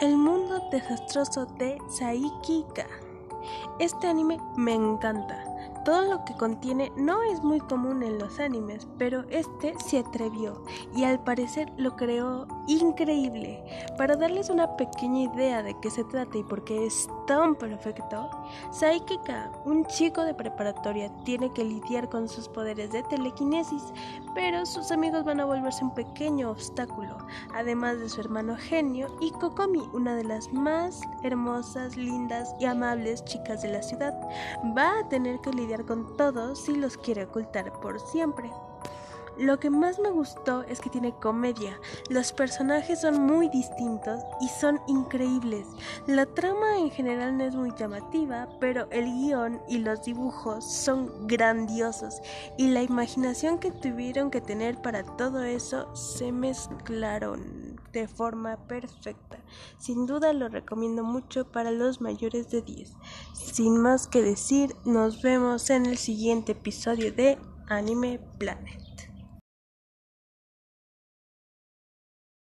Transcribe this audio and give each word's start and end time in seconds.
El 0.00 0.16
mundo 0.16 0.60
desastroso 0.70 1.44
de 1.58 1.76
Saikika. 1.88 2.86
Este 3.80 4.06
anime 4.06 4.38
me 4.56 4.72
encanta. 4.72 5.44
Todo 5.84 6.02
lo 6.02 6.24
que 6.24 6.34
contiene 6.34 6.92
no 6.96 7.24
es 7.24 7.42
muy 7.42 7.58
común 7.58 8.04
en 8.04 8.16
los 8.16 8.38
animes, 8.38 8.86
pero 8.96 9.24
este 9.28 9.74
se 9.80 9.98
atrevió 9.98 10.62
y 10.94 11.02
al 11.02 11.18
parecer 11.24 11.72
lo 11.76 11.96
creó 11.96 12.46
increíble. 12.68 13.64
Para 13.96 14.14
darles 14.14 14.50
una 14.50 14.76
pequeña 14.76 15.32
idea 15.34 15.64
de 15.64 15.76
qué 15.80 15.90
se 15.90 16.04
trata 16.04 16.38
y 16.38 16.44
por 16.44 16.62
qué 16.62 16.86
es 16.86 17.08
tan 17.28 17.54
perfecto, 17.54 18.30
Saikika, 18.72 19.52
un 19.66 19.84
chico 19.84 20.24
de 20.24 20.32
preparatoria, 20.32 21.10
tiene 21.24 21.52
que 21.52 21.62
lidiar 21.62 22.08
con 22.08 22.26
sus 22.26 22.48
poderes 22.48 22.90
de 22.90 23.02
telequinesis, 23.02 23.82
pero 24.34 24.64
sus 24.64 24.90
amigos 24.90 25.24
van 25.24 25.38
a 25.38 25.44
volverse 25.44 25.84
un 25.84 25.92
pequeño 25.94 26.50
obstáculo, 26.50 27.18
además 27.54 28.00
de 28.00 28.08
su 28.08 28.22
hermano 28.22 28.56
genio 28.56 29.14
y 29.20 29.30
Kokomi, 29.32 29.90
una 29.92 30.16
de 30.16 30.24
las 30.24 30.50
más 30.54 31.02
hermosas, 31.22 31.98
lindas 31.98 32.54
y 32.58 32.64
amables 32.64 33.22
chicas 33.26 33.60
de 33.60 33.72
la 33.72 33.82
ciudad, 33.82 34.18
va 34.76 34.98
a 34.98 35.08
tener 35.10 35.38
que 35.40 35.52
lidiar 35.52 35.84
con 35.84 36.16
todos 36.16 36.58
si 36.58 36.76
los 36.76 36.96
quiere 36.96 37.24
ocultar 37.24 37.70
por 37.80 38.00
siempre. 38.00 38.50
Lo 39.38 39.60
que 39.60 39.70
más 39.70 40.00
me 40.00 40.10
gustó 40.10 40.62
es 40.64 40.80
que 40.80 40.90
tiene 40.90 41.14
comedia. 41.14 41.78
Los 42.10 42.32
personajes 42.32 43.02
son 43.02 43.24
muy 43.24 43.48
distintos 43.48 44.20
y 44.40 44.48
son 44.48 44.80
increíbles. 44.88 45.68
La 46.08 46.26
trama 46.26 46.78
en 46.78 46.90
general 46.90 47.38
no 47.38 47.44
es 47.44 47.54
muy 47.54 47.72
llamativa, 47.78 48.48
pero 48.58 48.88
el 48.90 49.04
guion 49.04 49.60
y 49.68 49.78
los 49.78 50.02
dibujos 50.02 50.64
son 50.64 51.28
grandiosos 51.28 52.20
y 52.56 52.68
la 52.68 52.82
imaginación 52.82 53.58
que 53.58 53.70
tuvieron 53.70 54.32
que 54.32 54.40
tener 54.40 54.82
para 54.82 55.04
todo 55.04 55.44
eso 55.44 55.94
se 55.94 56.32
mezclaron 56.32 57.80
de 57.92 58.08
forma 58.08 58.56
perfecta. 58.66 59.38
Sin 59.78 60.06
duda 60.06 60.32
lo 60.32 60.48
recomiendo 60.48 61.04
mucho 61.04 61.46
para 61.50 61.70
los 61.70 62.00
mayores 62.00 62.50
de 62.50 62.62
10. 62.62 62.92
Sin 63.34 63.78
más 63.78 64.08
que 64.08 64.20
decir, 64.20 64.74
nos 64.84 65.22
vemos 65.22 65.70
en 65.70 65.86
el 65.86 65.96
siguiente 65.96 66.52
episodio 66.52 67.12
de 67.12 67.38
Anime 67.68 68.18
Planet. 68.38 68.87